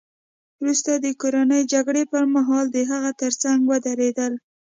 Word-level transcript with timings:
وروسته 0.61 0.91
د 0.95 1.07
کورنۍ 1.21 1.61
جګړې 1.73 2.03
پرمهال 2.13 2.65
د 2.71 2.77
هغه 2.91 3.11
ترڅنګ 3.21 3.59
ودرېدل 3.69 4.33